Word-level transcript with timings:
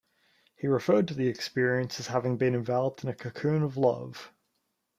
He 0.55 0.65
referred 0.65 1.07
to 1.09 1.13
the 1.13 1.27
experience 1.27 1.99
as 1.99 2.07
having 2.07 2.35
been 2.35 2.55
enveloped 2.55 3.03
in 3.03 3.09
a 3.11 3.13
cocoon 3.13 3.61
of 3.61 3.77
love. 3.77 4.33